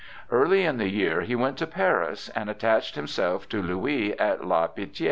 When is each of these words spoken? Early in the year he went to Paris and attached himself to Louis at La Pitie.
Early 0.31 0.65
in 0.65 0.77
the 0.77 0.89
year 0.89 1.21
he 1.21 1.35
went 1.35 1.57
to 1.59 1.67
Paris 1.67 2.29
and 2.29 2.49
attached 2.49 2.95
himself 2.95 3.47
to 3.49 3.61
Louis 3.61 4.17
at 4.19 4.43
La 4.43 4.65
Pitie. 4.65 4.99